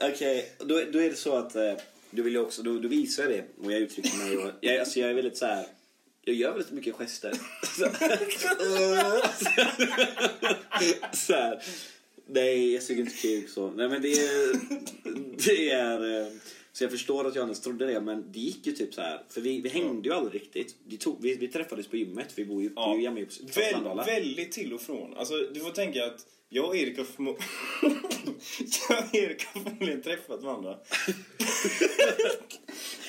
Okej, 0.10 0.51
då, 0.57 0.81
då 0.92 1.00
är 1.00 1.10
det 1.10 1.16
så 1.16 1.36
att 1.36 1.56
eh, 1.56 1.74
du 2.12 2.22
vill 2.22 2.34
ju 2.34 2.39
också, 2.39 2.62
då, 2.63 2.80
då 2.80 2.88
visar 2.88 3.24
jag 3.24 3.31
det 3.31 3.45
och 3.66 3.72
jag 3.72 3.80
uttrycker 3.80 4.18
mig 4.18 4.38
och 4.38 4.51
jag, 4.62 4.77
alltså 4.77 5.00
jag 5.00 5.10
är 5.10 5.13
väldigt 5.13 5.38
så 5.38 5.45
här. 5.45 5.66
Jag 6.26 6.36
gör 6.36 6.52
väldigt 6.52 6.72
mycket 6.72 6.96
gester. 6.96 7.32
så 11.16 11.34
här. 11.34 11.64
Nej, 12.28 12.74
jag 12.74 12.84
suger 12.84 13.02
inte 13.02 13.18
kuk 13.18 13.50
så. 13.50 13.72
Nej 13.72 13.90
men 13.90 14.02
det 14.02 14.12
är... 14.12 14.54
Det 15.46 15.70
är... 15.72 16.22
eh, 16.22 16.28
Så 16.74 16.84
jag 16.84 16.92
förstår 16.92 17.28
att 17.28 17.36
Johannes 17.36 17.62
trodde 17.62 17.86
det, 17.86 18.02
men 18.02 18.32
det 18.32 18.40
gick 18.40 18.68
ju 18.68 18.72
typ 18.72 18.94
så 18.94 19.02
här. 19.02 19.24
För 19.30 19.42
vi, 19.42 19.62
vi 19.62 19.70
hängde 19.70 20.10
ju 20.10 20.16
aldrig 20.16 20.42
riktigt. 20.42 20.76
Vi, 20.88 20.98
tog, 20.98 21.22
vi, 21.22 21.36
vi 21.36 21.48
träffades 21.48 21.88
på 21.88 21.98
gymmet, 21.98 22.32
för 22.32 22.42
vi 22.42 22.46
bor 22.48 22.62
ju, 22.64 22.70
Ja. 22.76 22.98
ju 22.98 23.26
på 23.26 23.32
Väl, 23.60 24.06
väldigt 24.06 24.52
till 24.52 24.74
och 24.74 24.82
från. 24.82 25.18
Alltså, 25.18 25.34
du 25.54 25.60
får 25.60 25.72
tänka 25.72 26.06
att 26.06 26.26
jag 26.50 26.66
och 26.66 26.76
Erik 26.76 26.98
har, 26.98 27.06
förmo- 27.06 27.38
jag 28.90 29.04
och 29.04 29.16
Erik 29.16 29.46
har 29.46 29.62
förmodligen 29.64 30.02
träffat 30.02 30.44
varandra. 30.44 30.76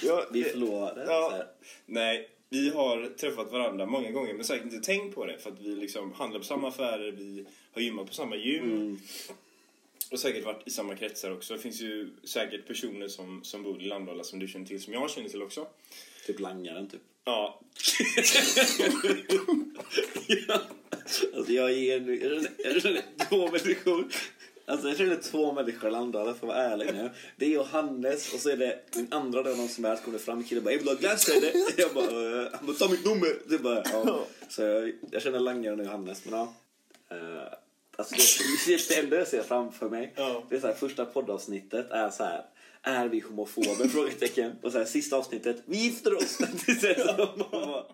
ja, 0.02 0.26
Vi 0.32 0.42
förlorade. 0.44 1.04
Ja, 1.06 1.42
nej, 1.86 2.28
vi 2.52 2.70
har 2.70 3.06
träffat 3.06 3.52
varandra 3.52 3.86
många 3.86 4.10
gånger 4.10 4.34
men 4.34 4.44
säkert 4.44 4.64
inte 4.64 4.86
tänkt 4.86 5.14
på 5.14 5.26
det 5.26 5.38
för 5.38 5.50
att 5.50 5.60
vi 5.60 5.76
liksom 5.76 6.12
handlar 6.12 6.38
på 6.40 6.44
samma 6.44 6.68
affärer, 6.68 7.12
vi 7.12 7.46
har 7.72 7.82
gymmat 7.82 8.06
på 8.06 8.14
samma 8.14 8.36
gym. 8.36 8.64
Mm. 8.64 8.98
Och 10.10 10.18
säkert 10.18 10.44
varit 10.44 10.66
i 10.66 10.70
samma 10.70 10.96
kretsar 10.96 11.30
också. 11.30 11.54
Det 11.54 11.60
finns 11.60 11.80
ju 11.80 12.10
säkert 12.24 12.66
personer 12.66 13.08
som, 13.08 13.44
som 13.44 13.62
bor 13.62 13.82
i 13.82 13.84
Landala 13.84 14.24
som 14.24 14.38
du 14.38 14.48
känner 14.48 14.66
till, 14.66 14.82
som 14.82 14.92
jag 14.92 15.10
känner 15.10 15.28
till 15.28 15.42
också. 15.42 15.66
Typ 16.26 16.40
langaren 16.40 16.88
typ. 16.88 17.00
Ja, 17.24 17.60
Ja. 20.48 20.60
Alltså 21.36 21.52
jag 21.52 21.72
ger 21.72 22.00
nu, 22.00 22.20
jag 22.22 22.30
känner, 22.30 22.50
jag 22.64 22.82
känner 22.82 23.02
två 23.28 23.50
människor. 23.50 24.08
Alltså 24.66 24.88
jag 24.88 24.96
känner 24.96 25.16
två 25.16 25.52
människor 25.52 25.88
i 25.88 25.92
Landala 25.92 26.34
för 26.34 26.46
att 26.46 26.54
vara 26.54 26.56
ärlig 26.56 26.94
nu. 26.94 27.10
Det 27.36 27.44
är 27.44 27.50
Johannes 27.50 28.34
och 28.34 28.40
så 28.40 28.48
är 28.48 28.56
det 28.56 28.78
min 28.96 29.08
andra 29.10 29.42
då 29.42 29.50
någon 29.50 29.68
som 29.68 29.84
är 29.84 29.96
kommer 29.96 30.18
fram 30.18 30.44
kille 30.44 30.60
bara 30.60 30.70
jag 30.72 30.78
vill 30.78 30.88
ha 30.88 30.94
glass 30.94 31.28
eller? 31.28 31.52
Jag 31.76 31.94
bara, 31.94 32.42
eh, 32.42 32.48
han 32.52 32.66
bara 32.66 32.76
ta 32.76 32.88
mitt 32.88 33.04
nummer. 33.04 33.28
Det 33.48 33.58
bara, 33.58 33.82
ja. 33.92 34.24
Så 34.48 34.62
jag, 34.62 34.92
jag 35.10 35.22
känner 35.22 35.40
langaren 35.40 35.80
och 35.80 35.86
Johannes 35.86 36.24
men 36.24 36.38
ja. 36.38 36.54
Eh, 37.10 37.52
Alltså 37.96 38.14
det, 38.66 38.88
det 38.88 38.98
enda 38.98 39.16
jag 39.16 39.28
ser 39.28 39.42
framför 39.42 39.88
mig. 39.88 40.12
Ja. 40.16 40.44
Det 40.48 40.56
är 40.56 40.60
så 40.60 40.66
här, 40.66 40.74
första 40.74 41.04
poddavsnittet 41.04 41.90
är 41.90 42.10
så 42.10 42.24
här. 42.24 42.44
Är 42.82 43.08
vi 43.08 43.20
homofober? 43.20 43.88
Frågetecken. 43.92 44.52
Och 44.62 44.72
så 44.72 44.78
här, 44.78 44.84
sista 44.84 45.16
avsnittet. 45.16 45.62
Vi 45.66 45.76
gifter 45.76 46.16
oss. 46.16 46.38
Det 46.66 46.72
är 46.72 46.74
så 46.74 46.86
här, 46.86 47.84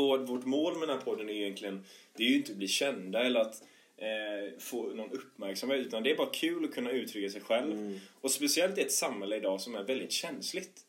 vår, 0.00 0.18
vårt 0.18 0.44
mål 0.44 0.78
med 0.78 0.88
den 0.88 0.98
här 0.98 1.04
podden 1.04 1.28
är 1.28 1.32
egentligen 1.32 1.84
det 2.16 2.22
är 2.24 2.28
ju 2.28 2.36
inte 2.36 2.52
att 2.52 2.58
bli 2.58 2.68
kända 2.68 3.24
eller 3.24 3.40
att 3.40 3.62
eh, 3.96 4.58
få 4.58 4.82
någon 4.82 5.10
uppmärksamhet 5.12 5.86
utan 5.86 6.02
det 6.02 6.10
är 6.10 6.16
bara 6.16 6.30
kul 6.32 6.64
att 6.64 6.74
kunna 6.74 6.90
uttrycka 6.90 7.30
sig 7.32 7.40
själv. 7.40 7.72
Mm. 7.72 8.00
Och 8.20 8.30
speciellt 8.30 8.78
i 8.78 8.80
ett 8.80 8.92
samhälle 8.92 9.36
idag 9.36 9.60
som 9.60 9.74
är 9.74 9.82
väldigt 9.82 10.12
känsligt. 10.12 10.84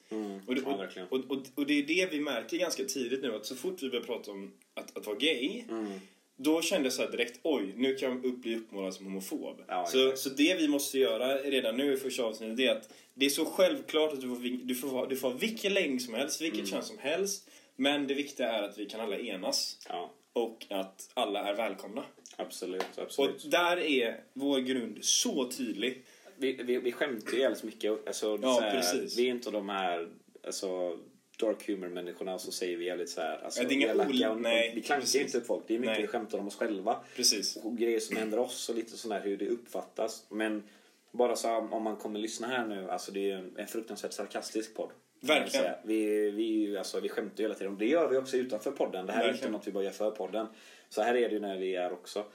Och, 0.48 0.56
det, 0.56 0.62
och, 0.62 0.80
och, 1.10 1.32
och, 1.32 1.44
och 1.56 1.66
det 1.66 1.74
är 1.74 1.84
det 1.84 2.12
vi 2.12 2.20
märker 2.20 2.58
ganska 2.58 2.84
tidigt 2.84 3.22
nu 3.22 3.36
att 3.36 3.46
så 3.46 3.56
fort 3.56 3.84
vi 3.84 3.90
börjar 3.90 4.04
prata 4.04 4.32
om 4.32 4.52
att, 4.74 4.98
att 4.98 5.06
vara 5.06 5.18
gay 5.18 5.64
Mm. 5.70 5.92
då 6.36 6.62
kände 6.62 6.86
jag 6.86 6.94
så 6.94 7.08
direkt 7.08 7.40
oj, 7.44 7.74
nu 7.76 7.96
kan 7.96 8.10
jag 8.24 8.40
bli 8.40 8.56
uppmålad 8.56 8.94
som 8.94 9.06
homofob. 9.06 9.62
Ja, 9.68 9.86
så, 9.86 10.16
så 10.16 10.30
det 10.30 10.56
vi 10.60 10.68
måste 10.68 11.00
göra 11.00 11.38
redan 11.38 11.78
nu 11.78 11.94
i 11.94 11.98
första 11.98 12.24
avsnittet 12.24 12.60
är 12.60 12.72
att 12.72 12.94
det 13.14 13.26
är 13.26 13.30
så 13.30 13.46
självklart 13.46 14.14
att 14.14 14.22
du 14.22 14.28
får, 14.28 14.66
du 14.68 14.76
får, 14.76 15.08
du 15.08 15.16
får 15.16 15.30
ha 15.30 15.38
vilken 15.38 15.74
läggning 15.74 16.00
som 16.00 16.14
helst, 16.14 16.42
vilket 16.42 16.60
Mm. 16.60 16.72
kön 16.72 16.84
som 16.84 16.98
helst. 17.00 17.50
Men 17.82 18.08
det 18.08 18.14
viktiga 18.14 18.52
är 18.52 18.64
att 18.64 18.78
vi 18.78 18.86
kan 18.86 19.00
alla 19.02 19.18
enas 19.20 19.78
Ja, 19.90 20.12
och 20.34 20.66
att 20.70 21.10
alla 21.14 21.50
är 21.50 21.54
välkomna. 21.54 22.04
absolut. 22.36 22.98
Och 22.98 23.04
absolut. 23.04 23.52
där 23.52 23.78
är 23.78 24.24
vår 24.34 24.60
grund 24.60 24.98
så 25.02 25.52
tydlig. 25.52 26.04
vi, 26.38 26.54
vi, 26.54 26.78
vi 26.78 26.92
skämtar 26.92 27.32
ju 27.34 27.40
jävligt 27.40 27.64
mycket. 27.64 28.08
Alltså, 28.08 28.40
Ja, 28.42 28.54
så 28.56 28.62
här, 28.62 28.72
precis. 28.76 29.18
Vi 29.18 29.26
är 29.28 29.32
inte 29.32 29.52
de 29.52 29.70
här 29.70 30.10
alltså, 30.46 30.98
dark 31.40 31.68
humor-människorna 31.68 32.40
så 32.40 32.52
säger 32.52 32.78
vi 32.78 32.86
jävligt 32.86 33.10
så 33.10 33.22
här. 33.22 33.38
Alltså, 33.46 33.62
Ja, 33.62 33.68
det 33.68 33.74
är 33.74 33.76
inga 33.76 33.94
ol- 33.94 34.26
och- 34.26 34.32
och 34.32 34.42
nej, 34.42 34.72
Vi 34.76 34.82
klankar 34.82 35.08
ju 35.08 35.22
inte 35.22 35.40
på 35.40 35.46
folk. 35.46 35.64
Det 35.68 35.76
är 35.76 35.80
mycket 35.80 35.94
Nej. 35.94 36.02
vi 36.02 36.08
skämtar 36.08 36.38
om 36.40 36.48
oss 36.48 36.56
själva. 36.56 36.98
Precis. 37.16 37.56
Och 37.56 37.78
grejer 37.78 38.00
som 38.00 38.18
händer 38.18 38.40
oss 38.40 38.70
och 38.70 38.76
lite 38.76 38.98
sådär 38.98 39.22
hur 39.24 39.38
det 39.38 39.48
uppfattas. 39.48 40.26
Men 40.30 40.64
bara 41.12 41.36
så 41.36 41.56
om 41.58 41.84
man 41.84 41.96
kommer 41.96 42.20
lyssna 42.20 42.48
här 42.48 42.68
nu. 42.68 42.90
Alltså 42.92 43.12
det 43.12 43.32
är 43.32 43.36
en, 43.38 43.54
en 43.58 43.68
fruktansvärt 43.68 44.14
sarkastisk 44.14 44.74
podd. 44.76 44.90
Verkligen. 45.22 45.74
Vi, 45.84 46.32
vi, 46.32 46.78
alltså, 46.78 47.00
vi 47.00 47.10
skämtar 47.10 47.38
ju 47.38 47.44
hela 47.44 47.56
tiden. 47.56 47.74
Och 47.74 47.80
det 47.80 47.86
gör 47.86 48.10
vi 48.10 48.18
också 48.18 48.38
utanför 48.38 48.72
podden. 48.72 49.06
Det 49.06 49.14
här 49.14 49.24
är 49.24 49.28
Verkligen. 49.28 49.48
inte 49.48 49.58
något 49.58 49.68
vi 49.68 49.72
bara 49.72 49.84
gör 49.84 49.92
för 49.92 50.12
podden. 50.12 50.48
Så 50.90 51.02
här 51.02 51.16
är 51.16 51.30
det 51.30 51.34
ju 51.36 51.40
när 51.40 51.58
vi 51.58 51.76
är 51.76 51.94
också. 51.94 52.26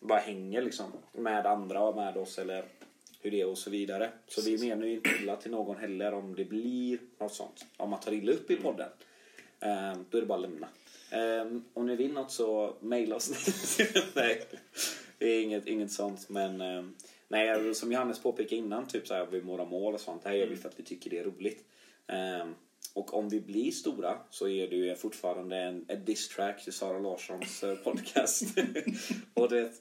Bara 0.00 0.18
hänger 0.18 0.62
liksom 0.62 0.92
med 1.12 1.46
andra 1.46 1.82
och 1.82 1.96
med 1.96 2.16
oss 2.16 2.38
eller 2.38 2.64
hur 3.20 3.30
det 3.30 3.40
är 3.40 3.46
och 3.46 3.58
så 3.58 3.70
vidare. 3.70 4.10
Så 4.26 4.42
vi 4.42 4.68
menar 4.68 4.86
ju 4.86 4.94
inte 4.94 5.10
illa 5.22 5.36
till 5.36 5.50
någon 5.50 5.76
heller 5.76 6.14
om 6.14 6.34
det 6.34 6.44
blir 6.44 6.98
något 7.18 7.34
sånt. 7.34 7.64
Om 7.76 7.90
man 7.90 8.00
tar 8.00 8.12
illa 8.12 8.32
upp 8.32 8.50
i 8.50 8.56
podden. 8.56 8.88
Ehm, 9.60 10.04
då 10.10 10.18
är 10.18 10.22
det 10.22 10.26
bara 10.26 10.38
att 10.38 10.50
lämna. 10.50 10.68
Ehm, 11.10 11.64
om 11.74 11.86
ni 11.86 11.96
vill 11.96 12.12
något 12.12 12.32
så 12.32 12.76
mejla 12.80 13.16
oss. 13.16 13.30
nej, 14.14 14.42
det 15.18 15.26
är 15.26 15.42
inget, 15.42 15.66
inget 15.66 15.92
sånt. 15.92 16.28
Men 16.28 16.60
ehm, 16.60 16.94
nej, 17.28 17.74
som 17.74 17.92
Johannes 17.92 18.22
påpekade 18.22 18.56
innan, 18.56 18.88
typ 18.88 19.06
så 19.06 19.14
här, 19.14 19.26
vi 19.26 19.40
våra 19.40 19.64
mål 19.64 19.94
och 19.94 20.00
sånt. 20.00 20.22
Det 20.22 20.28
här 20.28 20.36
gör 20.36 20.46
vi 20.46 20.56
för 20.56 20.68
att 20.68 20.78
vi 20.78 20.82
tycker 20.82 21.10
det 21.10 21.18
är 21.18 21.24
roligt. 21.24 21.64
Ehm, 22.06 22.54
och 22.94 23.14
om 23.14 23.28
vi 23.28 23.40
blir 23.40 23.70
stora 23.70 24.18
så 24.30 24.48
är 24.48 24.68
det 24.68 24.76
ju 24.76 24.96
fortfarande 24.96 25.56
en, 25.56 25.84
en 25.88 26.04
diss-track 26.04 26.64
till 26.64 26.72
Sara 26.72 26.98
Larssons 26.98 27.62
eh, 27.62 27.76
podcast. 27.76 28.44
och 29.34 29.48
det, 29.48 29.72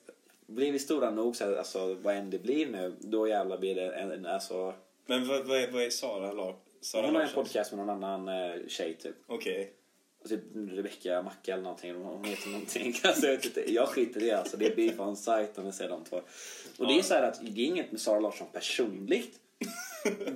blir 0.47 0.71
vi 0.71 0.79
stora 0.79 1.11
nog, 1.11 1.35
så 1.35 1.57
alltså, 1.57 1.93
vad 1.93 2.15
än 2.15 2.29
det 2.29 2.39
blir 2.39 2.67
nu, 2.67 2.95
då 2.99 3.27
jävlar 3.27 3.57
blir 3.57 3.75
det 3.75 3.91
en, 3.91 4.11
en 4.11 4.25
alltså, 4.25 4.73
Men 5.05 5.27
vad, 5.27 5.45
vad, 5.45 5.57
är, 5.57 5.71
vad 5.71 5.83
är 5.83 5.89
Sara, 5.89 6.55
Sara 6.81 7.05
Hon 7.05 7.15
har 7.15 7.21
en 7.21 7.33
podcast 7.33 7.71
med 7.71 7.85
någon 7.85 8.03
annan 8.03 8.27
eh, 8.27 8.67
tjej 8.67 8.93
typ. 8.93 9.15
Okej. 9.27 9.73
Typ 10.29 10.41
Rebecca 10.55 11.21
Macka 11.21 11.53
eller 11.53 11.63
någonting. 11.63 11.95
Hon 11.95 12.23
heter 12.23 12.49
någonting. 12.49 12.95
Alltså, 13.03 13.27
jag, 13.27 13.45
inte. 13.45 13.73
jag 13.73 13.87
skiter 13.87 14.23
i 14.23 14.25
det 14.25 14.39
alltså. 14.39 14.57
Det 14.57 14.65
är 14.65 14.75
beef 14.75 14.99
on 14.99 15.17
site 15.17 15.51
om 15.55 15.65
jag 15.65 15.73
ser 15.73 15.89
de 15.89 16.03
två. 16.03 16.21
Och 16.77 16.87
det 16.87 16.99
är 16.99 17.01
så 17.01 17.13
här 17.13 17.23
att 17.23 17.39
det 17.41 17.61
är 17.61 17.65
inget 17.65 17.91
med 17.91 18.01
Sara 18.01 18.19
Larsson 18.19 18.47
personligt. 18.53 19.39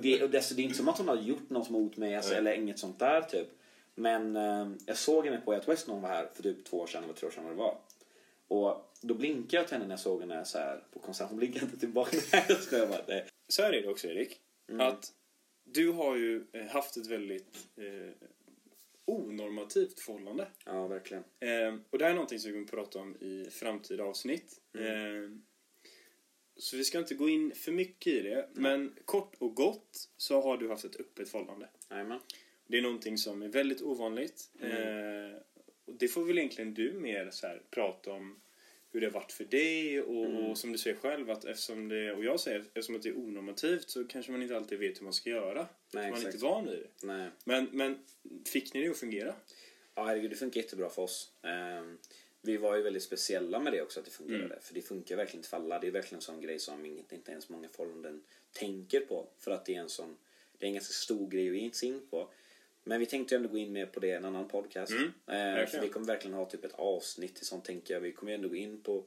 Det, 0.00 0.22
och 0.22 0.30
det, 0.30 0.56
det 0.56 0.62
är 0.62 0.64
inte 0.64 0.76
som 0.76 0.88
att 0.88 0.98
hon 0.98 1.08
har 1.08 1.16
gjort 1.16 1.50
något 1.50 1.70
mot 1.70 1.96
mig 1.96 2.16
alltså, 2.16 2.34
eller 2.34 2.52
inget 2.52 2.78
sånt 2.78 2.98
där 2.98 3.22
typ. 3.22 3.48
Men 3.94 4.36
eh, 4.36 4.68
jag 4.86 4.96
såg 4.96 5.24
henne 5.24 5.40
på 5.44 5.52
Ett 5.52 5.68
West 5.68 5.86
när 5.86 5.94
hon 5.94 6.02
var 6.02 6.08
här 6.08 6.28
för 6.34 6.42
typ 6.42 6.64
två 6.64 6.78
år 6.78 6.86
sedan 6.86 7.04
eller 7.04 7.14
tre 7.14 7.26
år 7.26 7.30
sedan 7.30 7.44
vad 7.44 7.52
det 7.52 7.58
var. 7.58 7.78
Och 8.48 8.94
då 9.00 9.14
blinkade 9.14 9.56
jag 9.56 9.66
till 9.66 9.74
henne 9.74 9.86
när 9.86 9.92
jag 9.92 10.00
såg 10.00 10.20
henne 10.20 10.44
så 10.44 10.58
här 10.58 10.84
på 10.92 10.98
konsert. 10.98 11.28
Hon 11.28 11.38
blinkade 11.38 11.64
inte 11.64 11.78
tillbaka. 11.78 12.16
Nej, 12.32 12.44
jag 12.48 12.58
skojar 12.58 12.86
bara. 12.86 13.02
Nej. 13.08 13.26
Så 13.48 13.62
här 13.62 13.72
är 13.72 13.82
det 13.82 13.88
också 13.88 14.08
Erik. 14.08 14.40
Mm. 14.68 14.86
Att 14.86 15.12
du 15.64 15.90
har 15.90 16.16
ju 16.16 16.46
eh, 16.52 16.66
haft 16.66 16.96
ett 16.96 17.06
väldigt 17.06 17.58
eh, 17.76 18.28
onormativt 19.04 20.00
förhållande. 20.00 20.48
Ja, 20.64 20.86
verkligen. 20.86 21.24
Eh, 21.40 21.74
och 21.90 21.98
det 21.98 22.04
här 22.04 22.10
är 22.10 22.14
någonting 22.14 22.38
som 22.38 22.50
vi 22.50 22.56
kommer 22.56 22.84
prata 22.84 22.98
om 22.98 23.16
i 23.16 23.48
framtida 23.50 24.04
avsnitt. 24.04 24.60
Mm. 24.78 25.24
Eh, 25.24 25.30
så 26.58 26.76
vi 26.76 26.84
ska 26.84 26.98
inte 26.98 27.14
gå 27.14 27.28
in 27.28 27.54
för 27.54 27.72
mycket 27.72 28.12
i 28.12 28.20
det. 28.20 28.48
Men 28.54 28.94
kort 29.04 29.34
och 29.38 29.54
gott 29.54 30.08
så 30.16 30.40
har 30.40 30.56
du 30.56 30.68
haft 30.68 30.84
ett 30.84 31.00
öppet 31.00 31.28
förhållande. 31.28 31.68
Jajamän. 31.90 32.20
Det 32.66 32.78
är 32.78 32.82
någonting 32.82 33.18
som 33.18 33.42
är 33.42 33.48
väldigt 33.48 33.82
ovanligt. 33.82 34.50
Mm. 34.60 34.72
Eh, 35.32 35.36
det 35.86 36.08
får 36.08 36.24
väl 36.24 36.38
egentligen 36.38 36.74
du 36.74 36.92
mer 36.92 37.30
så 37.30 37.46
här, 37.46 37.62
prata 37.70 38.12
om 38.12 38.40
hur 38.90 39.00
det 39.00 39.06
har 39.06 39.12
varit 39.12 39.32
för 39.32 39.44
dig 39.44 40.02
och, 40.02 40.24
Mm. 40.26 40.36
och 40.36 40.58
som 40.58 40.72
du 40.72 40.78
säger 40.78 40.96
själv 40.96 41.30
att 41.30 41.44
eftersom 41.44 41.88
det, 41.88 42.12
och 42.12 42.24
jag 42.24 42.40
säger 42.40 42.60
eftersom 42.60 42.96
att 42.96 43.02
det 43.02 43.08
är 43.08 43.16
onormativt 43.18 43.90
så 43.90 44.04
kanske 44.04 44.32
man 44.32 44.42
inte 44.42 44.56
alltid 44.56 44.78
vet 44.78 44.98
hur 45.00 45.04
man 45.04 45.12
ska 45.12 45.30
göra. 45.30 45.66
Nej, 45.92 46.10
man 46.10 46.20
är 46.20 46.26
inte 46.26 46.38
van 46.38 46.66
vid 46.66 46.78
det. 46.78 47.06
Nej. 47.06 47.30
Men, 47.44 47.68
men 47.72 47.98
fick 48.46 48.74
ni 48.74 48.82
det 48.82 48.88
att 48.90 48.98
fungera? 48.98 49.34
Ja, 49.94 50.04
herregud, 50.04 50.30
det 50.30 50.36
funkar 50.36 50.60
jättebra 50.60 50.88
för 50.88 51.02
oss. 51.02 51.32
Ehm, 51.42 51.98
vi 52.42 52.56
var 52.56 52.76
ju 52.76 52.82
väldigt 52.82 53.02
speciella 53.02 53.58
med 53.58 53.72
det 53.72 53.82
också, 53.82 54.00
att 54.00 54.04
det 54.06 54.12
fungerade. 54.12 54.44
Mm. 54.44 54.60
För 54.60 54.74
det 54.74 54.82
funkar 54.82 55.16
verkligen 55.16 55.38
inte 55.38 55.48
för 55.48 55.56
alla. 55.56 55.78
Det 55.78 55.86
är 55.86 55.90
verkligen 55.90 56.18
en 56.18 56.22
sån 56.22 56.40
grej 56.40 56.58
som 56.58 56.86
inget, 56.86 57.12
inte 57.12 57.30
ens 57.30 57.48
många 57.48 57.68
förhållanden 57.68 58.22
tänker 58.52 59.00
på. 59.00 59.28
För 59.38 59.50
att 59.50 59.64
det 59.64 59.74
är 59.74 59.80
en 59.80 59.88
sån, 59.88 60.16
det 60.58 60.66
är 60.66 60.68
en 60.68 60.74
ganska 60.74 60.92
stor 60.92 61.28
grej 61.28 61.50
att 61.50 61.56
ge 61.56 61.72
sig 61.72 61.88
in 61.88 62.00
på. 62.10 62.28
Men 62.84 63.00
vi 63.00 63.06
tänkte 63.06 63.36
ändå 63.36 63.48
gå 63.48 63.58
in 63.58 63.72
mer 63.72 63.86
på 63.86 64.00
det 64.00 64.06
i 64.06 64.12
en 64.12 64.24
annan 64.24 64.48
podcast. 64.48 64.92
Mm, 64.92 65.12
Ehm, 65.26 65.66
för 65.66 65.80
vi 65.80 65.88
kommer 65.88 66.06
verkligen 66.06 66.36
ha 66.36 66.46
typ 66.46 66.64
ett 66.64 66.74
avsnitt 66.74 67.36
till 67.36 67.46
sånt 67.46 67.64
tänker 67.64 67.94
jag. 67.94 68.00
Vi 68.00 68.12
kommer 68.12 68.32
ändå 68.32 68.48
gå 68.48 68.56
in 68.56 68.82
på, 68.82 69.04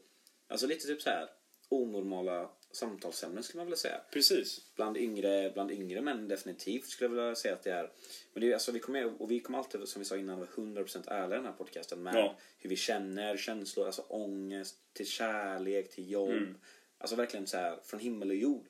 alltså 0.48 0.68
lite 0.68 0.88
typ 0.88 1.02
så 1.02 1.10
här 1.10 1.30
onormala 1.70 2.50
samtalsämnen 2.72 3.44
skulle 3.44 3.58
man 3.60 3.66
vilja 3.68 3.78
säga 3.78 4.02
Precis. 4.12 4.62
bland 4.76 4.98
yngre, 4.98 5.52
bland 5.54 5.72
yngre 5.72 6.02
män 6.02 6.28
definitivt 6.28 6.86
skulle 6.86 7.06
jag 7.10 7.16
vilja 7.16 7.36
säga 7.36 7.54
att 7.54 7.64
det 7.64 7.72
är. 7.72 7.92
Men 8.34 8.42
det 8.42 8.50
är 8.50 8.54
alltså, 8.54 8.72
vi 8.72 8.80
kommer, 8.80 9.22
och 9.22 9.32
vi 9.32 9.40
kommer 9.40 9.58
alltid, 9.58 9.88
som 9.88 10.00
vi 10.00 10.06
sa 10.06 10.18
innan, 10.18 10.40
vara 10.40 10.50
100% 10.50 11.04
ärliga 11.08 11.36
i 11.36 11.42
den 11.42 11.46
här 11.46 11.54
podcasten 11.58 12.04
med 12.04 12.16
Ja. 12.16 12.36
hur 12.58 12.70
vi 12.70 12.76
känner, 12.76 13.38
känslor, 13.38 13.86
alltså 13.86 14.02
ångest, 14.02 14.76
till 14.94 15.08
kärlek, 15.08 15.90
till 15.92 16.12
jobb. 16.12 16.30
Mm. 16.30 16.58
Alltså 16.98 17.16
verkligen 17.16 17.48
så 17.48 17.58
här, 17.58 17.80
från 17.84 18.00
himmel 18.00 18.30
och 18.30 18.36
jord. 18.36 18.66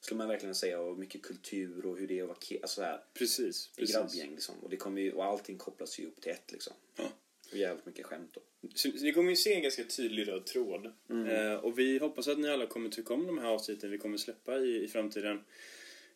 Skulle 0.00 0.18
man 0.18 0.28
verkligen 0.28 0.54
säga, 0.54 0.80
och 0.80 0.98
mycket 0.98 1.22
kultur 1.22 1.86
och 1.86 1.98
hur 1.98 2.06
det 2.08 2.18
är 2.18 2.22
att 2.22 2.28
vara 2.28 2.38
ki- 2.38 2.58
alltså 2.62 2.74
så 2.80 2.82
här, 2.82 3.04
Precis. 3.14 3.70
i 3.76 3.84
grabbgäng 3.84 4.30
liksom. 4.30 4.54
Och, 4.62 4.70
det 4.70 4.76
kommer 4.76 5.00
ju, 5.02 5.12
och 5.12 5.24
allting 5.24 5.58
kopplas 5.58 5.98
ju 5.98 6.06
upp 6.06 6.20
till 6.20 6.32
ett 6.32 6.52
liksom. 6.52 6.72
Ja. 6.96 7.04
Och 7.50 7.56
jävligt 7.56 7.86
mycket 7.86 8.06
skämt 8.06 8.30
då. 8.34 8.40
Så, 8.74 8.90
så 8.90 9.04
ni 9.04 9.12
kommer 9.12 9.30
ju 9.30 9.36
se 9.36 9.54
en 9.54 9.62
ganska 9.62 9.84
tydlig 9.84 10.28
röd 10.28 10.46
tråd. 10.46 10.92
Mm. 11.10 11.26
Eh, 11.26 11.54
och 11.54 11.78
vi 11.78 11.98
hoppas 11.98 12.28
att 12.28 12.38
ni 12.38 12.48
alla 12.48 12.66
kommer 12.66 12.88
tycka 12.88 13.14
om 13.14 13.26
de 13.26 13.38
här 13.38 13.48
avsnitten 13.48 13.90
vi 13.90 13.98
kommer 13.98 14.16
släppa 14.16 14.58
i, 14.58 14.84
i 14.84 14.88
framtiden. 14.88 15.40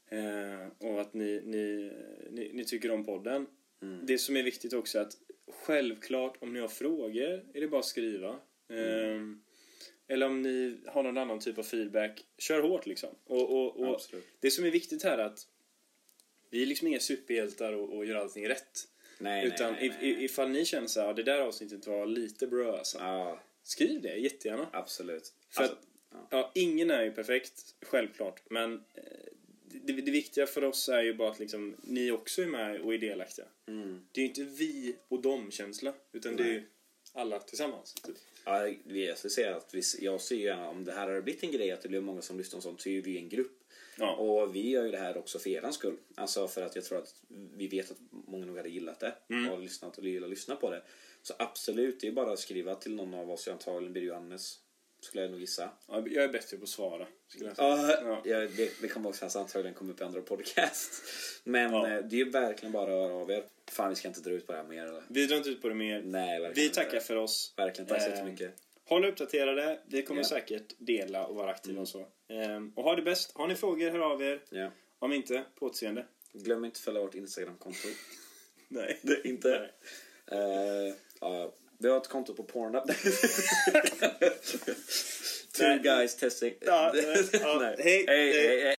Eh, 0.08 0.88
och 0.88 1.00
att 1.00 1.14
ni, 1.14 1.42
ni, 1.44 1.92
ni, 2.30 2.50
ni 2.52 2.64
tycker 2.64 2.90
om 2.90 3.04
podden. 3.04 3.46
Mm. 3.82 4.06
Det 4.06 4.18
som 4.18 4.36
är 4.36 4.42
viktigt 4.42 4.72
också 4.72 4.98
är 4.98 5.02
att 5.02 5.16
självklart 5.48 6.36
om 6.42 6.52
ni 6.52 6.60
har 6.60 6.68
frågor 6.68 7.44
är 7.54 7.60
det 7.60 7.68
bara 7.68 7.80
att 7.80 7.86
skriva. 7.86 8.28
Eh, 8.68 9.20
eller 10.08 10.26
om 10.26 10.42
ni 10.42 10.78
har 10.86 11.02
någon 11.02 11.18
annan 11.18 11.40
typ 11.40 11.58
av 11.58 11.62
feedback, 11.62 12.24
kör 12.38 12.62
hårt 12.62 12.86
liksom. 12.86 13.10
Och, 13.24 13.50
och, 13.50 13.76
och 13.76 14.00
det 14.40 14.50
som 14.50 14.64
är 14.64 14.70
viktigt 14.70 15.02
här 15.02 15.18
är 15.18 15.24
att 15.24 15.46
vi 16.50 16.62
är 16.62 16.66
liksom 16.66 16.88
inga 16.88 17.00
superhjältar 17.00 17.72
och, 17.72 17.96
och 17.96 18.06
gör 18.06 18.16
allting 18.16 18.48
rätt. 18.48 18.88
Nej, 19.18 19.46
Utan 19.46 19.72
nej, 19.72 19.88
nej, 19.88 19.98
nej. 20.14 20.24
ifall 20.24 20.48
ni 20.50 20.64
känner 20.64 20.86
så 20.88 21.00
här, 21.00 21.06
"Ja, 21.06 21.12
det 21.12 21.22
där 21.22 21.38
avsnittet 21.40 21.86
var 21.86 22.06
lite 22.06 22.46
bra 22.46 22.78
alltså. 22.78 22.98
Ja, 22.98 23.40
Skriv 23.62 24.00
det 24.02 24.16
jättegärna. 24.16 24.68
absolut. 24.72 25.32
För 25.50 25.62
Alltså, 25.62 25.76
att, 26.10 26.26
ja, 26.30 26.50
ingen 26.54 26.90
är 26.90 27.02
ju 27.02 27.10
perfekt, 27.10 27.74
självklart. 27.82 28.42
Men 28.50 28.74
eh, 28.94 29.02
det, 29.64 29.92
det 29.92 30.10
viktiga 30.10 30.46
för 30.46 30.64
oss 30.64 30.88
är 30.88 31.02
ju 31.02 31.14
bara 31.14 31.30
att 31.30 31.38
liksom, 31.38 31.76
ni 31.82 32.10
också 32.10 32.42
är 32.42 32.46
med 32.46 32.80
och 32.80 32.94
är 32.94 32.98
delaktiga. 32.98 33.46
mm. 33.68 34.00
Det 34.12 34.20
är 34.20 34.22
ju 34.22 34.28
inte 34.28 34.44
vi 34.44 34.96
och 35.08 35.22
dem 35.22 35.50
känsla, 35.50 35.94
utan 36.12 36.36
det 36.36 36.42
är 36.54 36.64
alla 37.18 37.38
tillsammans. 37.38 37.94
Typ. 37.94 38.16
Ja, 38.44 38.68
jag, 38.86 39.18
skulle 39.18 39.30
säga 39.30 39.56
att 39.56 39.74
vi, 39.74 39.82
jag 40.00 40.20
ser 40.20 40.36
ju 40.36 40.52
om 40.52 40.84
det 40.84 40.92
här 40.92 41.08
har 41.08 41.20
blivit 41.20 41.42
en 41.42 41.52
grej 41.52 41.70
att 41.70 41.82
det 41.82 41.88
blir 41.88 42.00
många 42.00 42.22
som 42.22 42.38
lyssnar 42.38 42.56
och 42.56 42.62
sånt 42.62 42.80
så 42.80 42.88
är 42.88 43.02
vi 43.02 43.18
en 43.18 43.28
grupp. 43.28 43.52
Ja. 43.96 44.14
Och 44.14 44.56
vi 44.56 44.70
gör 44.70 44.84
ju 44.84 44.90
det 44.90 44.98
här 44.98 45.16
också 45.16 45.38
för 45.38 45.50
er 45.50 45.70
skull. 45.70 45.96
Alltså 46.14 46.48
för 46.48 46.62
att 46.62 46.76
jag 46.76 46.84
tror 46.84 46.98
att 46.98 47.14
vi 47.56 47.66
vet 47.68 47.90
att 47.90 47.98
många 48.10 48.46
nog 48.46 48.56
hade 48.56 48.68
gillat 48.68 49.00
det 49.00 49.14
Mm. 49.28 49.50
och 49.52 49.60
lyssnat 49.60 49.98
och 49.98 50.04
gillar 50.04 50.28
lyssna 50.28 50.56
på 50.56 50.70
det. 50.70 50.82
Så 51.22 51.34
absolut, 51.38 52.00
det 52.00 52.08
är 52.08 52.12
bara 52.12 52.32
att 52.32 52.38
skriva 52.38 52.74
till 52.74 52.94
någon 52.94 53.14
av 53.14 53.30
oss. 53.30 53.48
Antagligen 53.48 53.92
blir 53.92 54.02
det 54.02 54.08
Johannes. 54.08 54.58
Skulle 55.00 55.22
jag 55.22 55.30
nog 55.30 55.40
gissa. 55.40 55.70
Ja, 55.88 56.04
jag 56.06 56.24
är 56.24 56.28
bättre 56.28 56.56
på 56.56 56.62
att 56.62 56.68
svara, 56.68 57.06
skulle 57.28 57.48
jag 57.48 57.56
säga. 57.56 57.98
Ja, 58.04 58.22
Ja. 58.24 58.38
det, 58.40 58.80
det 58.80 58.88
kommer 58.88 59.08
också 59.08 59.38
antagligen 59.38 59.74
komma 59.74 59.92
upp 59.92 60.00
i 60.00 60.04
andra 60.04 60.20
podcast. 60.22 60.92
Men 61.44 61.72
Ja. 61.72 61.88
eh, 61.90 62.04
det 62.04 62.20
är 62.20 62.24
verkligen 62.24 62.72
bara 62.72 62.82
att 62.82 62.88
höra 63.10 63.12
av 63.14 63.30
er. 63.30 63.44
Fan, 63.70 63.88
vi 63.90 63.96
ska 63.96 64.08
inte 64.08 64.20
dra 64.20 64.30
ut 64.30 64.46
på 64.46 64.52
det 64.52 64.58
här 64.58 64.64
mer 64.64 64.86
eller? 64.86 65.02
Vi 65.08 65.26
drar 65.26 65.36
inte 65.36 65.48
ut 65.50 65.62
på 65.62 65.68
det 65.68 65.74
mer. 65.74 66.02
Nej, 66.02 66.40
verkligen 66.40 66.54
Vi 66.54 66.64
inte. 66.64 66.74
tackar 66.84 67.00
för 67.00 67.16
oss. 67.16 67.54
Verkligen, 67.56 67.88
tack 67.88 68.02
så 68.02 68.08
Eh, 68.08 68.14
jättemycket. 68.14 68.54
Håll 68.84 69.04
uppdaterade. 69.04 69.80
Vi 69.86 70.02
kommer 70.02 70.20
Ja. 70.20 70.28
säkert 70.28 70.74
dela 70.78 71.26
och 71.26 71.34
vara 71.36 71.50
aktiva 71.50 71.72
Mm. 71.72 71.82
och 71.82 71.88
så. 71.88 72.06
Ehm, 72.28 72.72
och 72.76 72.84
ha 72.84 72.96
det 72.96 73.02
bäst. 73.02 73.30
Har 73.34 73.48
ni 73.48 73.54
frågor, 73.54 73.90
hör 73.90 73.98
av 74.12 74.22
er. 74.22 74.42
Ja. 74.50 74.70
Om 74.98 75.12
inte, 75.12 75.44
på 75.54 75.66
återseende. 75.66 76.06
Glöm 76.32 76.64
inte 76.64 76.76
att 76.76 76.84
följa 76.84 77.00
vårt 77.00 77.14
Instagramkonto. 77.14 77.88
Nej. 78.68 78.98
Det, 79.02 79.28
inte? 79.28 79.70
Nej. 80.30 80.88
Eh, 80.88 80.94
ja, 81.20 81.52
vi 81.78 81.88
har 81.88 81.96
ett 81.96 82.08
konto 82.08 82.34
på 82.34 82.42
Pornhub. 82.42 82.88
Two 85.58 85.78
guys 85.82 86.16
testing. 86.16 86.54
Ja, 86.60 86.92
eh, 86.96 87.04
ja, 87.32 87.74
hej, 87.78 88.04
hej. 88.08 88.32
hej, 88.32 88.60
hej. 88.62 88.77